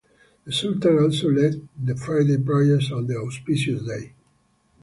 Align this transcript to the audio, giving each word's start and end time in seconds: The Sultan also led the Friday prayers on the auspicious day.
The 0.45 0.51
Sultan 0.51 0.97
also 0.97 1.29
led 1.29 1.67
the 1.79 1.95
Friday 1.95 2.39
prayers 2.39 2.91
on 2.91 3.05
the 3.05 3.19
auspicious 3.19 3.83
day. 3.83 4.13